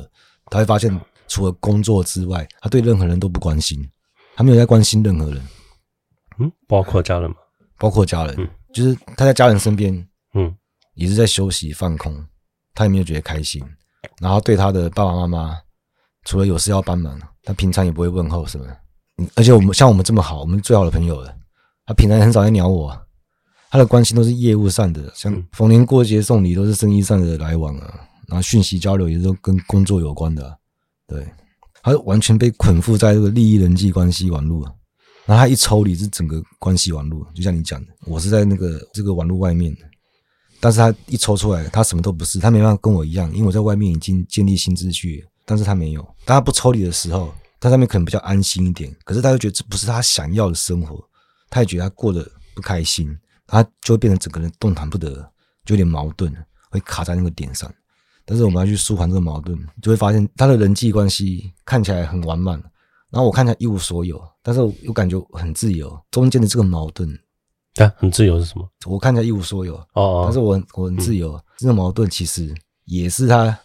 [0.51, 3.87] 他会发现除了工作之外，他对任何人都不关心，
[4.37, 5.43] 他没有在关心任何人，
[6.37, 7.35] 嗯，包括家人吗？
[7.77, 10.55] 包括家人，嗯，就是他在家人身边，嗯，
[10.93, 12.23] 也是在休息放空，
[12.75, 13.61] 他也没有觉得开心，
[14.21, 15.57] 然后对他的爸爸妈妈。
[16.23, 18.67] 除了有事要帮忙，他平常也不会问候什么。
[19.35, 21.33] 而且我们像我们这么好，我们最好的朋友了，
[21.85, 22.91] 他平常也很少来鸟我。
[23.71, 30.57] 他的关心都是业务上的，像逢年过节送礼都是生意上的来往啊，然后讯息交流也都跟工作有关的啊。
[31.07, 31.25] 对，
[31.91, 34.63] 他完全被捆缚在这个利益人际关系网络，
[35.25, 39.75] 然后他一抽离是整个关系网络，就像你讲的，我是在那个这个网络外面，
[40.59, 45.25] 但是他一抽出来，他什么都不是，他没办法跟我一样，因为我在外面已经建立新秩序。
[45.49, 48.93] 但是他没有，当他不抽离的时候，他上面可能比较安心一点。
[49.05, 51.01] 可是他又觉得这不是他想要的生活，
[51.49, 55.13] 他也觉得他过得不开心，他就会变成整个人动弹不得，
[55.63, 56.35] 就有点矛盾，
[56.69, 57.73] 会卡在那个点上。
[58.27, 62.61] 但是我们要去舒缓这个矛盾，就会发现他的人际关系看起来很完满，
[63.09, 65.97] 然后我看起来一无所有，但是我又感觉很自由。
[66.11, 67.09] 中间的这个矛盾，
[67.77, 68.69] 啊，很自由是什么？
[68.85, 73.57] 我看起来一无所有，哦，哦，但是我我很自由，嗯、这个矛盾其实也是他。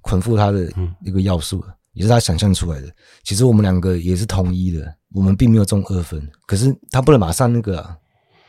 [0.00, 0.72] 捆缚他的
[1.02, 2.88] 一个要素，也是他想象出来的。
[3.24, 6.26] 其实我们两个也是同一的，我们并没有中二分。
[6.46, 7.94] 可是他不能马上那个、啊、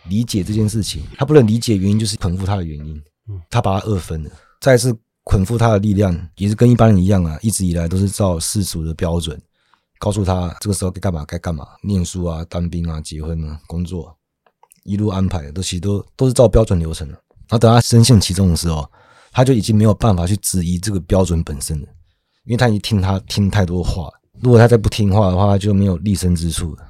[0.08, 3.02] 理解这件事情，他不能理解原因就是捆缚他的原因。
[3.49, 4.32] 他把他二分了。
[4.62, 4.95] 再次
[5.29, 9.39] 捆缚他的力量，也是跟一般人一样啊，一直以来都是照世俗的标准，
[9.99, 14.17] 告诉他这个时候该干嘛该干嘛，念书啊、当兵啊、结婚啊、工作，
[14.83, 17.13] 一路安排的都其实都都是照标准流程的。
[17.13, 18.89] 然后等他深陷其中的时候。
[19.31, 21.87] 他就已经没有办法去质疑这个标准本身了，
[22.45, 24.09] 因为他已经听他听太多话。
[24.41, 26.83] 如果他再不听话的话，他就没有立身之处了。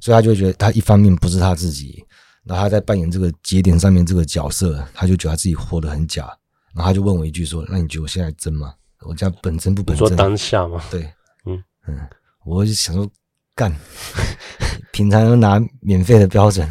[0.00, 2.04] 所以他就会觉得他一方面不是他自己，
[2.42, 6.28] 然后他在扮演这个节点上面这个角色，他就觉得他自己活得很假。
[6.74, 8.74] 然后他就问我一句说：“那你觉得我现在真吗？
[9.06, 10.82] 我这样本真不本真？”说当下吗？
[10.90, 11.02] 对，
[11.46, 11.98] 嗯嗯，
[12.44, 13.08] 我就想说
[13.54, 13.74] 干，
[14.92, 16.68] 平常都拿免费的标准。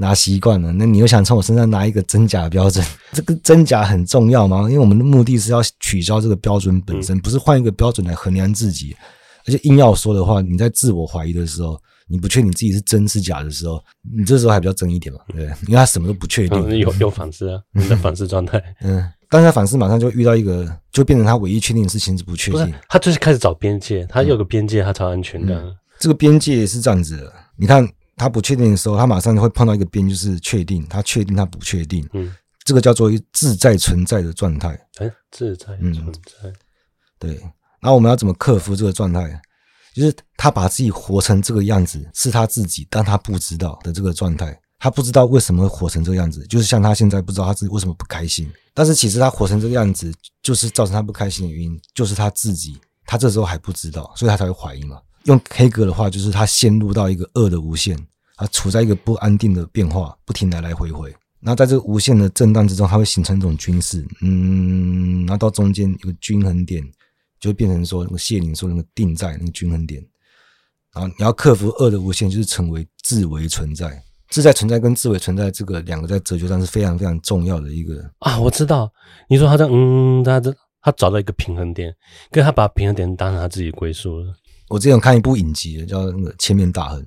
[0.00, 2.86] 拿习惯了，那你又想从我身上拿一个真假的标准？
[3.12, 4.60] 这个真假很重要吗？
[4.62, 8.96] 因为我们的目的是要取消这个标准本身，不是换一个标准来衡量自己。
[9.44, 13.82] 而且硬要说的话，你在自我怀疑的时候，你不确定你自己是真是假的时候，
[14.16, 15.18] 你这时候还比较真一点嘛？
[15.34, 18.62] 对，因为他什么都不确定，有有反思啊， 你的反思状态。
[18.82, 22.74] 嗯，但是他反思马上就遇到一个，就变成他唯一确定的事情是不确定。
[22.88, 25.54] 他就是开始找边界，他有个边界，他才安全的。
[25.60, 27.88] 嗯，这个边界是这样子的，你看。
[28.20, 30.84] 他不确定的时候，他马上就会碰到一个边，就是确定。
[30.88, 32.04] 他确定，他不确定。
[32.14, 34.70] 嗯，这个叫做一自在存在的状态。
[34.96, 36.00] 哎，自在存在。
[36.00, 36.52] 嗯，
[37.16, 37.30] 对。
[37.80, 39.40] 然后我们要怎么克服这个状态？
[39.94, 44.58] 就是他把自己活成这个样子，是他自己，但他不知道的这个状态。
[44.78, 48.50] 他不知道为什么会活成这个样子，就是像他现在不知道他自己为什么不开心。
[48.72, 52.78] 但是其实他活成这个样子，就是造成他不开心的原因，就是他自己。
[53.04, 55.00] 他这时候还不知道，所以他才会怀疑嘛。
[55.24, 57.98] 用黑格的话，就是他陷入到一个恶的无限，
[58.36, 61.14] 他处在一个不安定的变化，不停来来回回。
[61.40, 66.82] 那在这个无限的震荡之中，它会形成一种均势，嗯，然后到中间一个均衡点，
[67.40, 70.04] 就会变成说那个谢林说那个定在那个均衡点。
[70.92, 74.02] 然后你要克服恶的无限，就是成为自为存在。
[74.30, 78.38] 自在存在跟自为存在这个两个在哲学上是非常非常重要的一个啊。
[78.38, 78.90] 我知道
[79.28, 81.94] 你说他在嗯，他这他找到一个平衡点，
[82.30, 84.34] 跟他把平衡点当成他自己归宿了。
[84.68, 87.00] 我之前有看一部影集，叫那个《千面大亨》，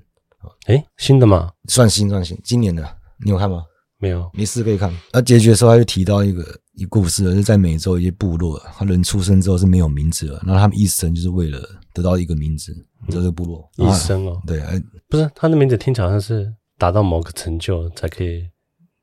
[0.68, 1.52] 诶，新的吗？
[1.68, 2.84] 算新算新，今年的，
[3.24, 3.64] 你有看吗？
[4.00, 4.92] 没有，没事可以看。
[5.14, 11.62] 那结局的时候，他就提到一个一故事，就是在美洲一些部落，他人出生之后是没有名字的，然后他们一生就是为了
[11.94, 12.74] 得到一个名字，
[13.06, 14.60] 你知道这个部落一生哦，对，
[15.08, 18.44] 不是他的名字听起来好像是达到某个成就才可以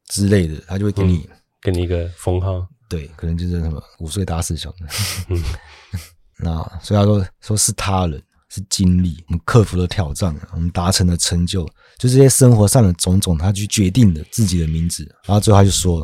[0.09, 1.29] 之类的，他就会给你
[1.63, 4.75] 给你一个封号，对，可能就是什么五岁大师兄，
[6.39, 8.21] 那所以他说说是他人。
[8.51, 11.67] 是经历，我们克服了挑战，我们达成了成就，
[11.99, 15.05] 就这些生活上的种种，他去决定了自己的名字。
[15.27, 16.01] 然后最后他就说：“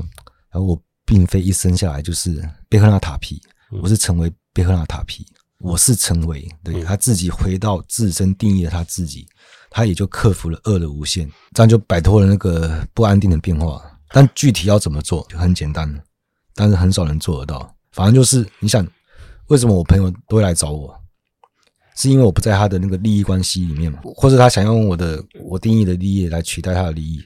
[0.52, 3.40] 然后我并非一生下来就是贝克纳塔皮，
[3.80, 5.26] 我是成为贝克纳塔皮。
[5.64, 9.26] 我是成为，对他自己回到自身定义了他自己，
[9.70, 13.82] 他也就克服了恶的无限，这样就摆脱了那个不安定的变化。
[14.10, 15.90] 但具体要怎么做就很简单，
[16.54, 17.74] 但是很少人做得到。
[17.92, 18.86] 反正就是你想，
[19.46, 20.94] 为什么我朋友都会来找我？
[21.96, 27.24] 是因为我不在他的那个利益关系里面嘛，或者他想用我的我定义的利益来取代他的利益，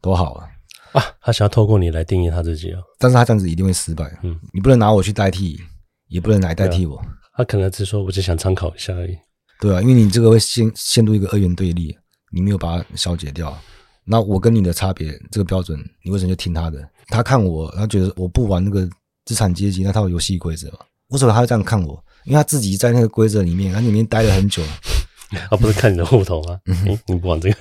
[0.00, 0.46] 多好啊！
[0.92, 4.16] 啊，他想要透过你来定义他自己啊，但是他这样子一定会失败。
[4.22, 5.58] 嗯，你不能拿我去代替，
[6.06, 7.02] 也不能来代替我。
[7.36, 9.16] 啊、他可能只是说，我只想参考一下而已。
[9.60, 11.96] 对啊，因为你这个会陷陷入一个二元对立，
[12.32, 13.56] 你没有把它消解掉。
[14.04, 16.88] 那我跟你的差别，这个标准，你为什么就听他的？
[17.08, 18.88] 他看我，他觉得我不玩那个
[19.24, 20.78] 资产阶级那套游戏规则嘛？
[21.08, 22.02] 为什么他会这样看我？
[22.24, 24.62] 因为他自己在那个规则里面，他里面待了很久。
[25.50, 26.58] 他不是看你的户头吗？
[26.66, 27.56] 嗯，你不玩这个，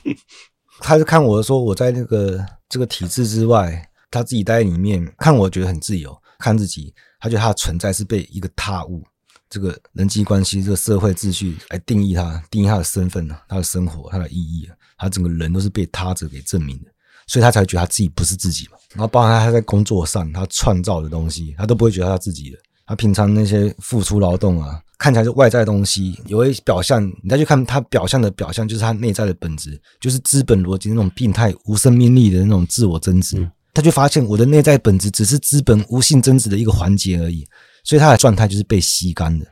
[0.80, 9.04] 他是看我说我在那个这个体制之外，他自己待在里面，看我觉得很自由，看自己，他觉得他的存在是被一个他物，
[9.48, 16.90] 这个人际关系、这个社会秩序来定义他，定义他的身份、他的生活、他的意义，他整个人都是被他者给证明的，
[17.26, 18.78] 所以他才觉得他自己不是自己嘛。
[18.94, 22.58] 然后包含他在工作上，他创造的东西，他都不会觉得他自己的。
[22.86, 33.48] 他平常那些付出劳动啊，看起来是外在的东西，有一些表象，你再去看他表象的表象，就是他内在的本质，就是资本逻辑那种病态无生命力的那种自我增值。
[33.72, 37.46] 他就发现我的内在本质只是资本无性增值的一个环节而已，
[37.84, 39.46] 所以他的状态就是被吸干的。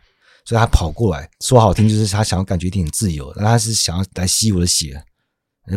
[0.45, 5.05] 所以他跑过来说好听，就是他想要感觉一点自由，但他是想要来吸我的血，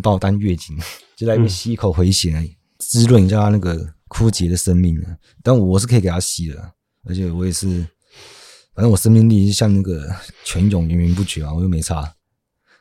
[0.02, 0.78] 把我当月经，
[1.18, 4.98] 就在吸一口回血而已，滋润一下他那个枯竭的生命。
[5.44, 6.72] 但我是可以给他吸的。
[7.04, 7.86] 而且我也是，
[8.74, 10.08] 反正我生命力就像那个
[10.46, 12.04] 泉涌源源不绝啊，我又没差。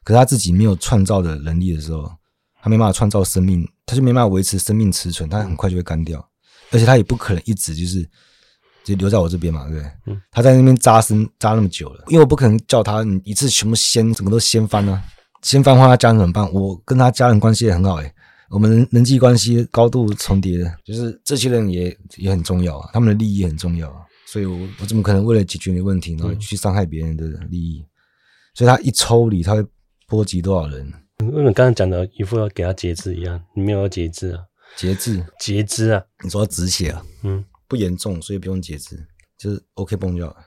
[0.04, 2.08] 可是他自己没有创造的能力的时候，
[2.62, 6.24] 他没办法创造生命，他就没办法维持生命持存，他很快就会干掉。
[6.70, 8.08] 而且他也不可能一直就是
[8.84, 9.92] 就留在我这边嘛，对不对？
[10.06, 10.22] 嗯。
[10.30, 15.02] 他在那边扎生扎那么久了，因为我不可能叫他你一次全部掀，整个都掀翻啊。
[15.42, 16.52] 掀翻的话，他家人怎么办？
[16.52, 18.14] 我跟他家人关系也很好诶、欸
[18.50, 23.98] 我们人人际关系高度重叠的，就是这些人也也很重要啊，他们的利益也很重要啊。
[24.26, 27.86] 所以我，我我怎么可能为了解决你的问题，然后去伤害别人的利益？
[28.54, 29.64] 所以他一抽离，他会
[30.08, 30.92] 波及多少人？
[31.20, 34.40] 因为你刚刚讲的一副要给他截肢一样，你没有截肢啊？
[34.76, 36.02] 截肢，截肢啊？
[36.24, 37.02] 你说要止血啊？
[37.24, 38.96] 嗯，不严重，所以不用截肢，
[39.38, 40.38] 就是 OK 绷就好了。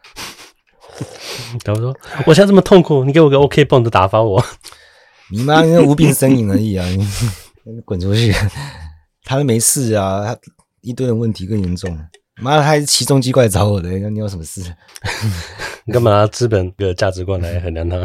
[1.63, 4.43] 他说：“我现在这么痛苦，你给我个 OK 绷的打发我。”
[5.31, 6.85] 你妈，那无病呻吟而已啊！
[6.87, 8.31] 你 滚出去！
[9.23, 10.37] 他都没事啊，他
[10.81, 11.89] 一堆的问题更严重。
[12.41, 14.61] 妈的，他还是起重机过来找我的，你有什么事？
[15.85, 17.97] 你干嘛拿资本的价值观来衡量他？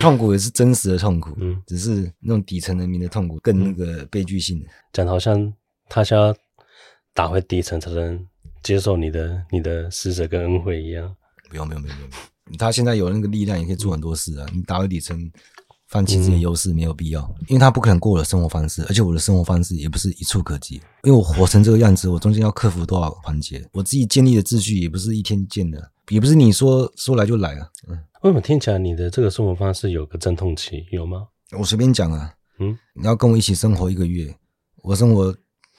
[0.00, 4.66] 痛苦也是真实的痛苦，嗯，只是那种底层人民的痛苦更那个悲剧性的。
[4.92, 5.52] 讲的好像
[5.88, 6.34] 他想要
[7.14, 8.26] 打回底层才能
[8.62, 11.14] 接受你的你的施舍跟恩惠一样。
[11.48, 12.02] 不用不用不用不
[12.50, 14.46] 用，他现在有那个力量，也可以做很多事啊。
[14.52, 15.30] 你打回底层。
[15.90, 20.76] 放弃自己的优势没有必要，因为他不可能过我的生活方式，而且我的生活方式也不是一触可及。
[21.02, 23.68] 因为我活成这个样子，我中间要克服多少环节？
[23.72, 27.68] 我自己建立的秩序也不是一天建的，也不是你说说来就来啊。
[27.88, 30.84] 嗯，为什么听起来你的这个生活方式有个阵痛期？
[30.90, 31.28] 有吗？
[31.58, 32.34] 我随便讲啊。
[32.58, 34.34] 嗯，你要跟我一起生活一个月，
[34.82, 35.34] 我生活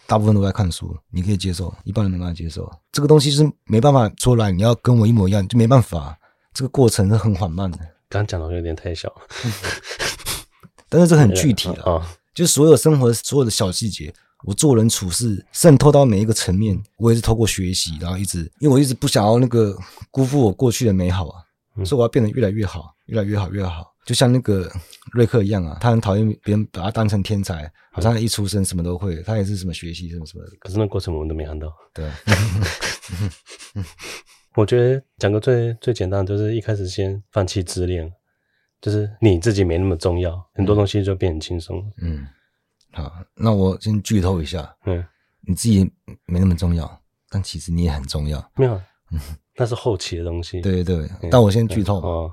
[0.07, 2.67] 大部分都在看书，你可以接受，一般人没办法接受。
[2.91, 6.17] 这个东西是没办法出来，你要跟我一模一样就没办法，
[6.51, 7.77] 这个过程是很缓慢的。
[8.09, 9.13] 刚讲的有点太小，
[10.89, 14.11] 但是这很具体的，啊， 就所有生活所有的小细节，
[14.45, 19.77] 我做人处事渗透到每一个层面，我也是透过学习，然后一直，因为我一直不想要那个
[20.09, 21.43] 辜负我过去的美好啊，
[21.85, 23.89] 所以我要变得越来越好，越来越好，越好。
[24.03, 24.69] 就像那个
[25.13, 30.51] 瑞克一样啊，他很讨厌别人把他当成天才，好像一出生什么都会，他也是什么学习什么什么的。
[30.59, 31.71] 可是那过程我们都没看到。
[31.93, 32.09] 对。
[34.55, 38.11] 我觉得讲个最最简单的，就是一开始先放弃自恋，
[38.81, 41.81] 就是你自己没那么重要，很多东西就变很轻松。
[42.01, 42.27] 嗯，
[42.91, 45.05] 好，那我先剧透一下，嗯，
[45.47, 45.89] 你自己
[46.25, 48.51] 没那么重要，但其实你也很重要。
[48.57, 48.73] 没有，
[49.11, 49.19] 嗯，
[49.57, 50.61] 那是后期的东西。
[50.61, 51.99] 对对对，嗯，但我先剧透。
[52.01, 52.31] 哦，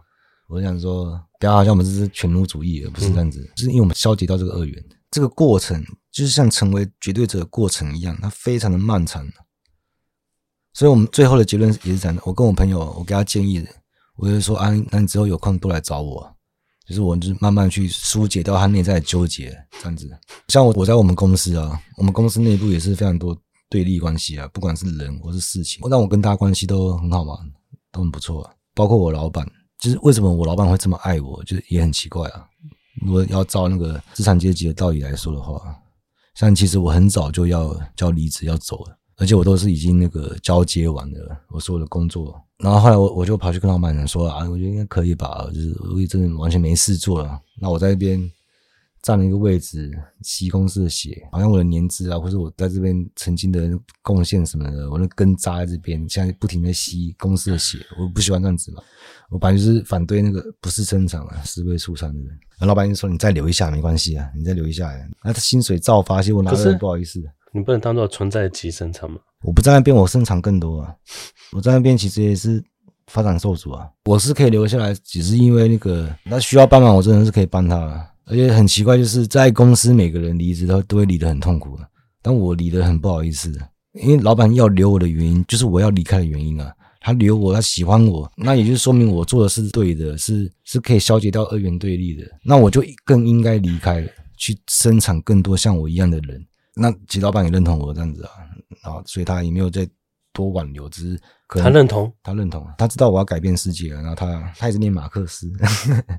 [0.48, 9.26] 我想说，不要好像我们这是犬奴主义，而不是这样子，嗯，就是因为我们消解到这个二元，这个过程就是像成为绝对者的过程一样，它非常的漫长。
[10.74, 12.22] 所以，我们最后的结论也是这样的。
[12.24, 13.68] 我跟我朋友，我给他建议的，
[14.16, 16.32] 我就说啊，那你之后有空多来找我，
[16.86, 19.50] 就是我就是慢慢去疏解掉他内在的纠结，
[19.80, 20.08] 这样子。
[20.48, 23.36] 像我，我在我们公司啊，我们公司内部也是非常多
[23.70, 27.38] 对立关系啊，不管是人或是事情，但我跟大家关系都很好嘛，
[27.92, 28.52] 都很不错啊。
[28.74, 29.46] 包括我老板，
[29.78, 32.46] 就是为什么我老板会这么爱我，就是也很奇怪啊。
[33.04, 35.60] 如果要照那个资产阶级的道理来说的话，
[36.34, 38.96] 像其实我很早就要交离职要走了。
[39.16, 48.18] 而且我都是已经那个交接完了，我所有的工作然后后来我我就跑去跟老板娘说啊，我觉得应该可以吧，就是我也真的完全没事做了，那我在那边。
[49.02, 49.90] 占了一个位置，
[50.22, 53.70] 吸公司的血，好像我的年资啊，或者我在这边曾经的
[54.02, 58.82] 贡献什么的，我的根扎在这边，现在不停的吸公司的血，我不喜欢这样子嘛。
[59.30, 62.38] 我本来就是反对那个不是生产啊，是为出厂的人。
[62.66, 64.90] 老板就说：“你再留一下没关系啊，你再留一下。”
[65.22, 67.22] 那他薪水照发，其实我拿的不好意思。
[67.52, 69.18] 你不能当做存在即生产嘛？
[69.42, 70.94] 我不在那边，我生产更多啊。
[71.52, 72.62] 我在那边其实也是
[73.06, 73.88] 发展受阻啊。
[74.06, 78.10] 我是可以留下来，只是因为那个那需要帮忙，我真的是可以帮他。
[78.28, 81.88] 而且很奇怪，就是在公司每个人离职都都会离得很痛苦的，
[82.22, 83.52] 但我离得很不好意思，
[83.94, 86.72] 因为老板要留我的原因就是我要离开的原因啊。
[87.00, 92.26] 他留我，他喜欢我，那也就说明我做的是对的，是是可以消解掉二元对立的。
[92.42, 96.44] 那我就更应该离开了，去生产更多像我一样的人。
[96.74, 98.30] 那其实老板也认同我这样子啊，
[98.82, 99.88] 啊，所以他也没有再
[100.32, 105.50] 多挽留，只是可能他认同，他认同，他知道我要改变世界了，然后他他也是念马克思。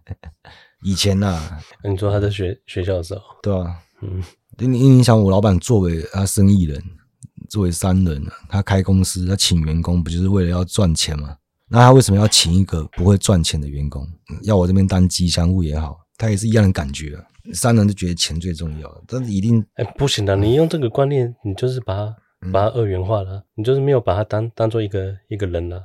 [0.84, 4.24] 以前呐、啊，你说他在学学校的时候，对啊，嗯，
[4.60, 6.82] 因为你想，我老板作为他生意人，
[7.49, 11.36] 作为商人，他开公司，他请员工不就是为了要赚钱吗？
[11.68, 14.07] 那他为什么要请一个不会赚钱的员工？
[14.43, 17.18] 要我这边当吉祥物也好，他也是一样的感觉。
[17.53, 21.95] 商人就觉得钱最重要，但是一定哎、欸、不行的，你用这个观念，你就是把
[22.52, 25.82] 把它二元化了，你就是没有把它当当做一个一个人了。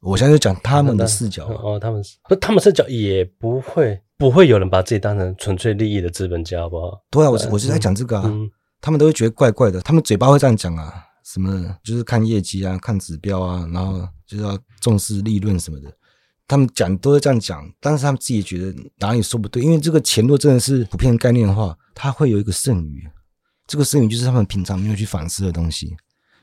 [0.00, 4.00] 我现在就讲他们的视角哦，他们不，他们视角也不会。
[4.18, 7.00] 不会有人把自己当成纯粹利益的资本家，好不好？
[7.08, 10.92] 对啊，我我就在讲这个啊，嗯、他们都会觉得怪怪的，他们嘴巴会这样讲啊，
[11.24, 15.88] 什么就是看业绩啊，看指标啊，然后就是要重视利润什么的，
[16.48, 23.08] 他们讲都是这样讲，但是他们自己觉得哪里说不对，因为这个钱若真的是普遍概念的话，它会有一个剩余，
[23.68, 25.94] 这个剩余就是他们平常没有去反思的东西，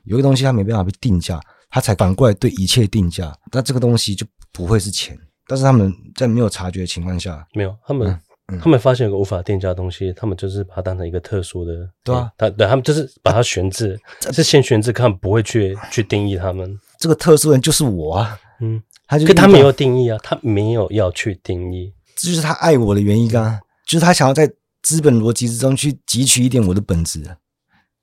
[0.04, 5.18] 有一个东西他没办法被定价，他才反过来对一切定价，那这个东西就不会是钱。
[5.48, 14.00] 但是他们在没有察觉的情况下，没有他们，嗯嗯、他们发现有个无法定价的东西，他们就是把它当成一个特殊的，对啊，他对他们就是把它悬置，
[14.32, 16.78] 是先悬置，看不会去去定义他们。
[16.98, 24.48] 这个特殊人就是我啊，嗯，他就可他没有定义啊，他没有要去定义，这就是他爱我的原因啊，就是他想要在
[24.86, 27.36] 资本逻辑之中去汲取一点我的本质，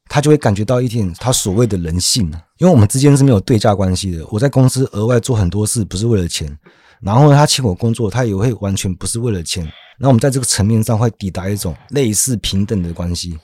[0.09, 2.25] 他就会感觉到一点他所谓的人性，
[2.57, 6.59] 因为我们之间是没有对价关系的，我在公司额外做很多事，不是为了钱。
[6.99, 9.65] 然后呢，他请我工作，他也会完全不是为了钱。
[9.97, 13.39] 那我们在这个层面上会抵达一种类似平等的关系。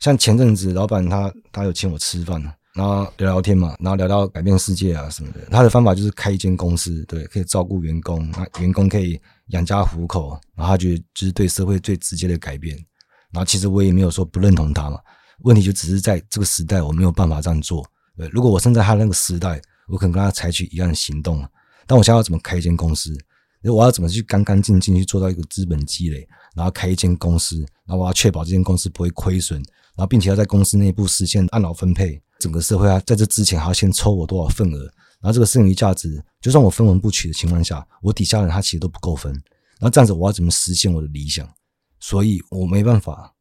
[0.00, 2.42] 像前阵子，老板他他有请我吃饭，
[2.74, 5.40] 然后聊聊天嘛，然后聊到改变世界啊什么的。
[5.50, 12.76] 他的方法就是开一间公司，对，可以照顾员工，那员工可以养家糊口，然后他觉得就是对社会最直接的改变。
[13.32, 14.98] 然后其实我也没有说不认同他嘛，
[15.42, 17.84] 问题就只是在这个时代我没有办法这样做。
[18.16, 21.46] 对，如果我生在他那个时代，我可能跟他采取一样的行动。
[21.86, 23.16] 但我现在要怎么开一间公司？
[23.62, 29.58] 我要怎么去干干净净去做到一个资本积累，然后开一间公司，然后我要确保这间公司不会亏损，
[29.96, 34.80] 然后并且要在公司内部实现按劳分配，整个社会啊在这之前还要先抽我多少份额，
[35.18, 41.48] 然后这个剩余价值，就算我分文不取的情况下，我底下人他其实都不够分，然后这样子我要怎么实现我的理想？
[42.00, 43.32] 所以我没办法，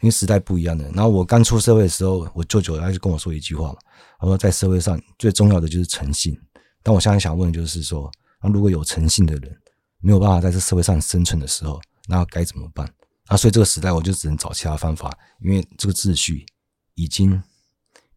[0.00, 0.84] 因为时代不一样的。
[0.92, 3.78] 然后我刚出社会的时候，我舅舅他就跟我说一句话嘛，
[4.20, 6.40] 他说在社会上最重要的就是诚信。
[6.84, 8.08] 但我现在想问的就是说，
[8.40, 9.60] 那如果有诚信的人
[9.98, 12.88] 没有办法在这社会上生存的时候，那该怎么办？
[13.26, 16.46] 啊，所以这个时代我就只能找其他方法，因为这个秩序
[16.94, 17.42] 已经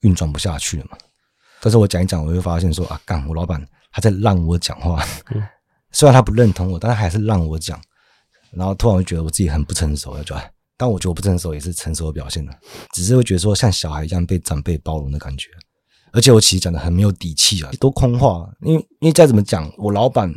[0.01, 0.97] 运转不下去了嘛。
[1.61, 5.03] 但是我讲一讲，我会发现说啊，干，我老板他在让我讲话，
[5.91, 7.79] 虽然他不认同我，但是还是让我讲。
[8.51, 10.35] 然后突然会觉得我自己很不成熟，就，
[10.75, 12.53] 但我觉得我不成熟也是成熟的表现了，
[12.93, 15.47] 只是会觉得说像小孩一样被长辈包容的感觉。
[16.11, 18.45] 而且我其实讲的很没有底气啊，都空话。
[18.61, 20.33] 因为因为再怎么讲，我老板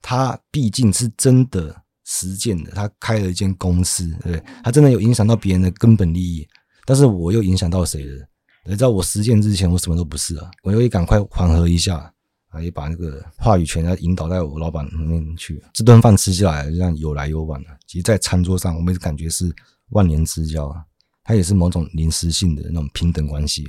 [0.00, 4.42] 他毕竟是真的实践的，他开了一间公司，对不对？
[4.64, 6.48] 他真的有影响到别人的根本利益。
[6.86, 8.26] 但是我又影响到谁了？
[8.68, 10.50] 你知道我实践之前，我什么都不是啊。
[10.62, 12.12] 我又赶快缓和一下，
[12.50, 15.62] 啊，也把那个话语权要引导在我老板那边去。
[15.72, 17.68] 这顿饭吃下来，就这样有来有往了。
[17.86, 19.50] 其实，在餐桌上，我们感觉是
[19.90, 20.84] 万年之交啊。
[21.24, 23.66] 它也是某种临时性的那种平等关系。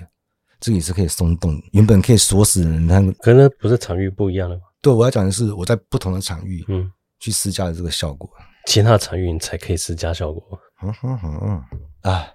[0.60, 4.62] 这个也是可以松动，原本可以锁死的人，他可能不是场域不一样的吗？
[4.82, 8.30] 对，我要讲的是我在不同的场域，嗯，去施加的这个效果，
[8.66, 10.60] 其他的场域你才可以施加效果。
[10.84, 11.64] 嗯哼哼，
[12.02, 12.28] 啊，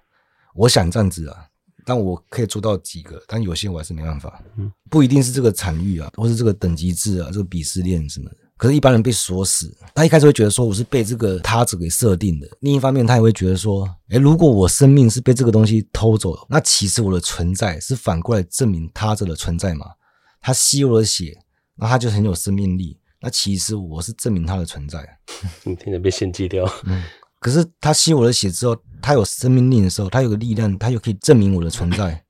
[0.54, 1.46] 我想这样子啊，
[1.84, 8.36] 但我可以做到几个，但有些我还是没办法，嗯，不一定是这个产域啊，或是这个等级制啊，这个鄙视链什么的。
[8.56, 12.48] 可是，一般人被锁死，他一开始会觉得说我是被这个他者给设定的。
[12.60, 19.86] 另一方面，他也会觉得说，诶，如果我生命是被这个东西偷走了，那其实我的存在是反过来证明他者的存在嘛？
[20.40, 21.36] 他吸我的血，
[21.74, 22.96] 那他就很有生命力。
[23.20, 25.04] 那其实我是证明他的存在。
[25.64, 26.64] 你听着被献祭掉。
[26.84, 27.02] 嗯，
[27.44, 32.24] 可是他吸我的血之后，他有生命力的时候，他有个力量，他又可以证明我的存在。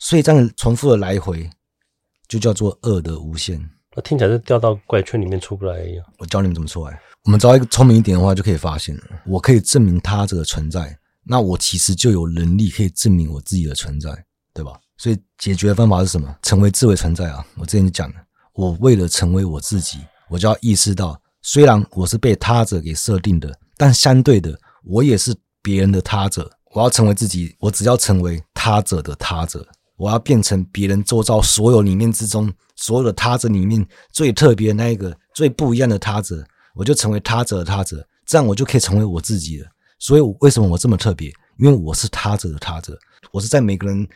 [0.00, 1.48] 所以这样重复的来回，
[2.26, 3.70] 就叫做恶的无限。
[3.94, 6.04] 那听起来是掉到怪圈里面出不来一样。
[6.18, 7.00] 我教你们怎么出来。
[7.26, 9.02] 我们找一个聪明一点的话，就可以发现了。
[9.24, 14.10] 我可以证明他者的存在，那我其实就有能力可以证明我自己的存在，
[14.52, 14.72] 对吧？
[14.96, 16.34] 所以解决的方法是什么？
[16.42, 17.46] 成为智慧存在啊！
[17.54, 18.16] 我之前就讲了，
[18.54, 20.00] 我为了成为我自己。
[20.28, 26.50] 我就要意识到，虽然我是被他者给设定的，但相对的，我也是别人的他者。
[26.74, 29.66] 我要成为自己，我只要成为他者的他者，
[29.96, 39.66] 我要变成别人周遭所有里面之中所有的他者里面最特别的那一个、最不一样的他者，我就成为他者的他者，这样我就可以成为我自己了。
[39.98, 41.32] 所以，为什么我这么特别？
[41.56, 42.98] 因为我是他者的他者，
[43.32, 44.06] 我是在每个人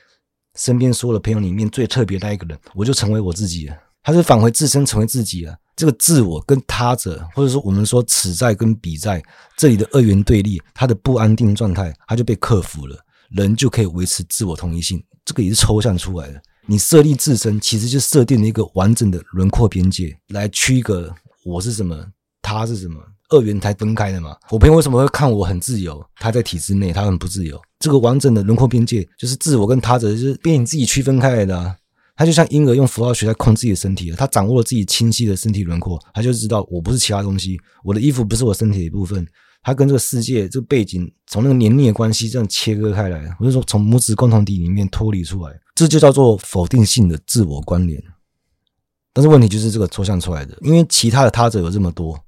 [0.56, 3.74] 身边所有的朋友里面最特别的那一个人，我就成为我自己了。
[4.02, 5.56] 他是返回自身，成为自己了。
[5.76, 9.22] 这个自我跟他者，或者说我们说此在跟彼在
[9.56, 12.96] 这里的二元对立，它的不安定状态，它就被克服了，
[13.30, 15.02] 人就可以维持自我同一性。
[15.24, 16.40] 这个也是抽象出来的。
[16.66, 21.12] 你设立自身，其实就设定了一个完整的轮廓边界，来区隔
[21.44, 22.06] 我是什么，
[22.40, 23.00] 他是什么，
[23.30, 24.36] 二元才分开的嘛。
[24.50, 26.02] 我朋友为什么会看我很自由？
[26.16, 27.60] 他在体制内，他很不自由。
[27.80, 31.76] 这个完整的轮廓边界，就是自我跟他者，就是被你自己区分开来的啊。
[32.16, 39.26] 他就像婴儿用符号学在控自己的身体，他掌握了自己清晰的身体轮廓，他就知道我不是其他东西，我的衣服不是我身体的一部分，
[39.62, 48.00] 他跟这个世界这个背景从那个黏腻的关系这样切割开来，我就说从母子共同体里面脱离出来，这就叫做否定性的自我关联。
[49.12, 52.18] 但是问题就是这个抽象出来的，因为其他的他者有这么多，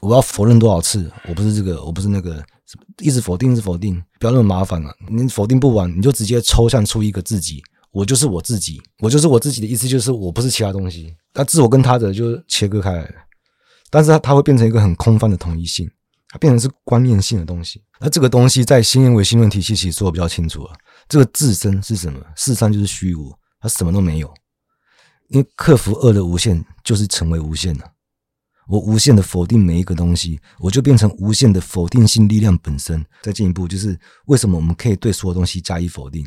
[0.00, 1.10] 我要否认多少次？
[1.28, 2.42] 我不是这个，我不是那个，
[2.98, 4.94] 一直否定，一直否定，不要那么麻烦了。
[5.08, 7.62] 你否定不完，你就直接抽象出一个自己。
[7.92, 13.14] 我就是我自己，我就是我自己的意思就是我不是其他东西，那自我跟他的就切割开来了，
[13.90, 15.90] 但是它它会变成一个很空泛的统一性，
[16.28, 17.82] 它变成是观念性的东西。
[17.98, 20.72] 那这个东西在新验唯心论体系其实说的比较清楚了，
[21.08, 22.20] 这个自身是什么？
[22.36, 24.32] 事实上就是虚无，它什么都没有。
[25.28, 27.84] 因为克服恶的无限，就是成为无限了。
[28.68, 33.04] 我无限的否定每一个东西，我就变成无限的否定性力量本身。
[33.22, 36.24] 再进一步，就是为什么我们可以对所有东西加以否定？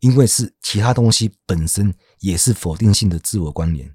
[0.00, 3.94] 因为是其他东西本身也是否定性的自我关联，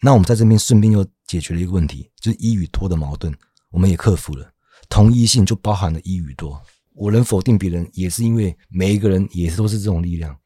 [0.00, 3.34] 那我们在这边顺便又解决了一个问题，就是一与多的矛盾，
[3.70, 4.52] 我们也克服了。
[4.88, 6.60] 同一性就包含了一与多，
[6.94, 10.36] 我能否定别人，也是因为每一个人也都是这种力量。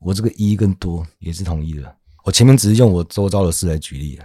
[0.00, 1.96] 我这个一跟多也是同一的。
[2.24, 4.24] 我前面只是用我周遭的事来举例了，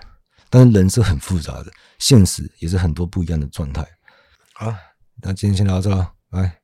[0.50, 3.86] 但是人是很复杂的，现实也是很多不一样的状态。
[4.54, 4.74] 好，
[5.22, 6.59] 那今天先聊到这了，拜。